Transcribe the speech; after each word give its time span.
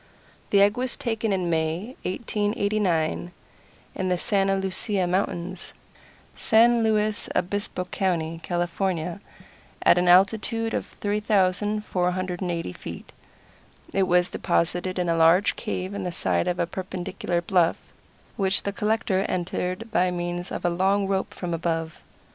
The 0.49 0.63
egg 0.63 0.77
was 0.77 0.97
taken 0.97 1.31
in 1.31 1.47
May, 1.47 1.95
1889, 2.01 3.31
in 3.93 4.09
the 4.09 4.17
Santa 4.17 4.55
Lucia 4.55 5.05
Mountains, 5.05 5.75
San 6.35 6.81
Luis 6.81 7.29
Obispo 7.35 7.85
County, 7.85 8.39
California, 8.41 9.21
at 9.83 9.99
an 9.99 10.07
altitude 10.07 10.73
of 10.73 10.87
3,480 10.87 12.73
feet. 12.73 13.11
It 13.93 14.07
was 14.07 14.31
deposited 14.31 14.97
in 14.97 15.07
a 15.07 15.15
large 15.15 15.55
cave 15.55 15.93
in 15.93 16.03
the 16.03 16.11
side 16.11 16.47
of 16.47 16.57
a 16.57 16.65
perpendicular 16.65 17.39
bluff, 17.39 17.77
which 18.37 18.63
the 18.63 18.73
collector 18.73 19.19
entered 19.29 19.91
by 19.91 20.09
means 20.09 20.51
of 20.51 20.65
a 20.65 20.69
long 20.71 21.07
rope 21.07 21.31
from 21.31 21.53
above. 21.53 22.03